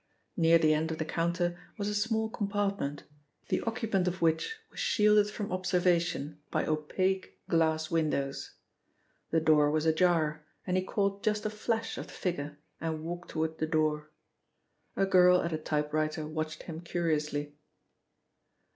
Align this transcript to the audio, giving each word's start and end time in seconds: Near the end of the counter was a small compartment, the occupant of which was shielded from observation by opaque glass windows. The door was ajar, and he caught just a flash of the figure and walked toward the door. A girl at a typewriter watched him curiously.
Near 0.35 0.57
the 0.57 0.73
end 0.73 0.89
of 0.89 0.97
the 0.97 1.05
counter 1.05 1.59
was 1.77 1.87
a 1.87 1.93
small 1.93 2.27
compartment, 2.27 3.03
the 3.49 3.61
occupant 3.61 4.07
of 4.07 4.19
which 4.19 4.55
was 4.71 4.79
shielded 4.79 5.29
from 5.29 5.51
observation 5.51 6.39
by 6.49 6.65
opaque 6.65 7.37
glass 7.47 7.91
windows. 7.91 8.55
The 9.29 9.39
door 9.41 9.69
was 9.69 9.85
ajar, 9.85 10.43
and 10.65 10.75
he 10.75 10.81
caught 10.83 11.21
just 11.21 11.45
a 11.45 11.51
flash 11.51 11.99
of 11.99 12.07
the 12.07 12.13
figure 12.13 12.57
and 12.79 13.03
walked 13.03 13.29
toward 13.29 13.59
the 13.59 13.67
door. 13.67 14.09
A 14.95 15.05
girl 15.05 15.39
at 15.43 15.53
a 15.53 15.57
typewriter 15.59 16.25
watched 16.25 16.63
him 16.63 16.81
curiously. 16.81 17.53